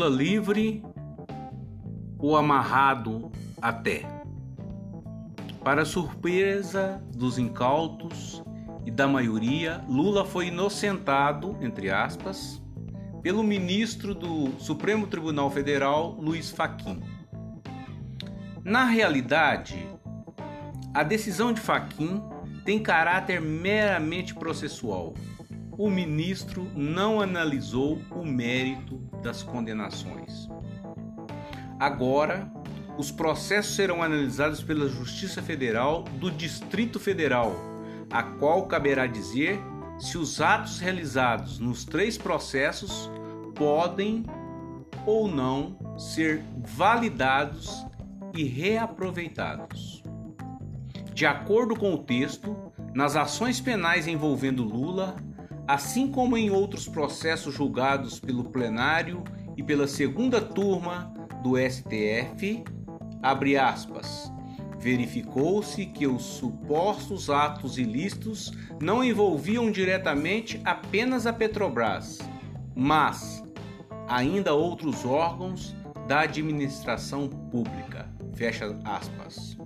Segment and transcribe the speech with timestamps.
[0.00, 0.82] Lula livre
[2.18, 3.30] ou amarrado
[3.60, 4.02] até.
[5.62, 8.42] Para surpresa dos incautos
[8.86, 12.62] e da maioria, Lula foi inocentado, entre aspas,
[13.20, 17.02] pelo ministro do Supremo Tribunal Federal, Luiz Faquim.
[18.64, 19.86] Na realidade,
[20.94, 22.22] a decisão de Faquim
[22.64, 25.12] tem caráter meramente processual.
[25.76, 30.48] O ministro não analisou o mérito das condenações.
[31.78, 32.50] Agora,
[32.98, 37.54] os processos serão analisados pela Justiça Federal do Distrito Federal,
[38.10, 39.58] a qual caberá dizer
[39.98, 43.10] se os atos realizados nos três processos
[43.54, 44.24] podem
[45.06, 46.42] ou não ser
[46.76, 47.86] validados
[48.34, 50.02] e reaproveitados.
[51.14, 52.56] De acordo com o texto,
[52.94, 55.16] nas ações penais envolvendo Lula,
[55.72, 59.22] assim como em outros processos julgados pelo plenário
[59.56, 61.14] e pela segunda turma
[61.44, 62.64] do STF,
[63.22, 64.32] abre aspas,
[64.80, 68.50] verificou-se que os supostos atos ilícitos
[68.82, 72.18] não envolviam diretamente apenas a Petrobras,
[72.74, 73.40] mas
[74.08, 75.72] ainda outros órgãos
[76.08, 78.10] da administração pública.
[78.34, 79.56] Fecha aspas.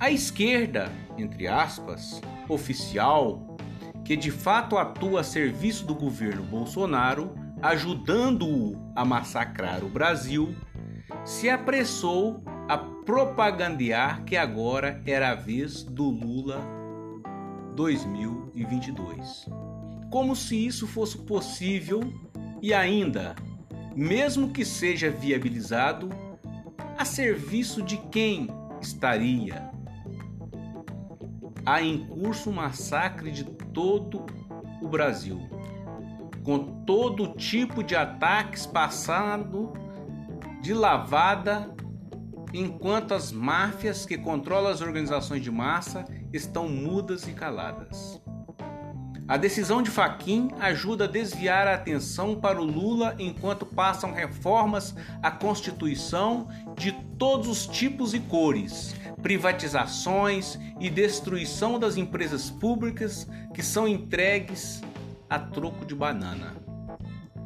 [0.00, 3.51] A esquerda, entre aspas, oficial,
[4.04, 10.54] que de fato atua a serviço do governo Bolsonaro, ajudando-o a massacrar o Brasil,
[11.24, 16.60] se apressou a propagandear que agora era a vez do Lula
[17.74, 19.46] 2022.
[20.10, 22.00] Como se isso fosse possível
[22.60, 23.34] e ainda,
[23.94, 26.08] mesmo que seja viabilizado,
[26.98, 28.48] a serviço de quem
[28.80, 29.70] estaria?
[31.64, 34.24] Há em curso um massacre de todo
[34.80, 35.40] o Brasil,
[36.44, 39.72] com todo tipo de ataques passando
[40.60, 41.74] de lavada,
[42.54, 48.21] enquanto as máfias que controlam as organizações de massa estão mudas e caladas.
[49.32, 54.94] A decisão de Faquim ajuda a desviar a atenção para o Lula enquanto passam reformas
[55.22, 63.62] à Constituição de todos os tipos e cores, privatizações e destruição das empresas públicas que
[63.62, 64.82] são entregues
[65.30, 66.54] a troco de banana,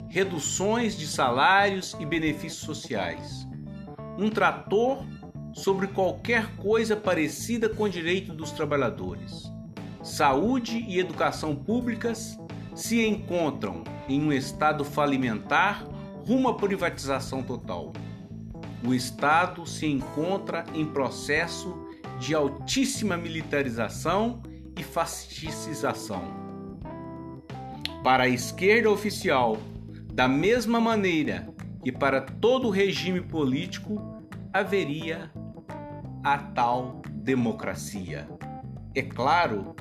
[0.09, 3.47] reduções de salários e benefícios sociais,
[4.19, 5.07] um trator
[5.53, 9.55] sobre qualquer coisa parecida com o direito dos trabalhadores
[10.07, 12.39] saúde e educação públicas
[12.77, 15.85] se encontram em um estado falimentar
[16.25, 17.93] rumo à privatização total.
[18.87, 21.77] O Estado se encontra em processo
[22.21, 24.43] de altíssima militarização
[24.79, 26.23] e fascistização.
[28.05, 29.57] Para a esquerda oficial,
[30.13, 31.49] da mesma maneira
[31.83, 34.23] que para todo regime político,
[34.53, 35.33] haveria
[36.23, 38.29] a tal democracia.
[38.95, 39.75] É claro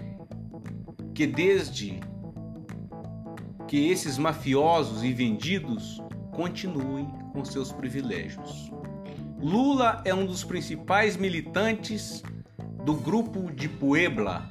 [1.15, 2.01] que desde
[3.69, 8.69] que esses mafiosos e vendidos continuem com seus privilégios.
[9.39, 12.21] Lula é um dos principais militantes
[12.83, 14.49] do Grupo de Puebla,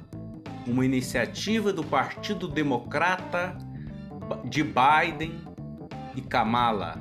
[0.65, 3.55] uma iniciativa do Partido Democrata
[4.45, 5.39] de Biden
[6.15, 6.99] e Kamala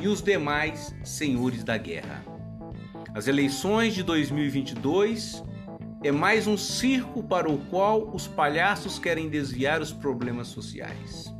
[0.00, 2.22] e os demais senhores da guerra.
[3.14, 5.42] As eleições de 2022
[6.02, 11.34] é mais um circo para o qual os palhaços querem desviar os problemas sociais.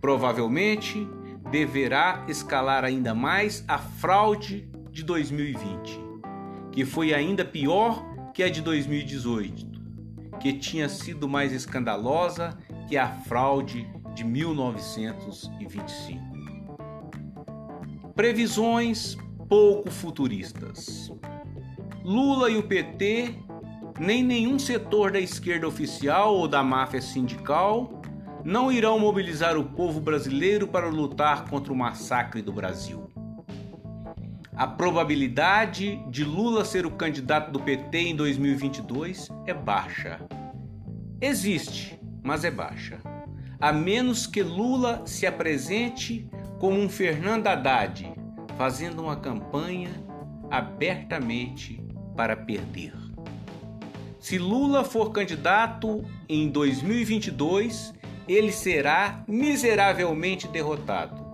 [0.00, 1.08] Provavelmente
[1.50, 5.98] deverá escalar ainda mais a fraude de 2020,
[6.70, 8.04] que foi ainda pior
[8.34, 9.66] que a de 2018,
[10.38, 16.20] que tinha sido mais escandalosa que a fraude de 1925.
[18.14, 19.16] Previsões
[19.48, 21.10] pouco futuristas.
[22.04, 23.49] Lula e o PT
[24.00, 28.00] nem nenhum setor da esquerda oficial ou da máfia sindical
[28.42, 33.10] não irão mobilizar o povo brasileiro para lutar contra o massacre do Brasil.
[34.56, 40.18] A probabilidade de Lula ser o candidato do PT em 2022 é baixa.
[41.20, 43.00] Existe, mas é baixa.
[43.60, 46.26] A menos que Lula se apresente
[46.58, 48.10] como um Fernando Haddad,
[48.56, 49.90] fazendo uma campanha
[50.50, 51.84] abertamente
[52.16, 52.99] para perder.
[54.20, 57.94] Se Lula for candidato em 2022,
[58.28, 61.24] ele será miseravelmente derrotado.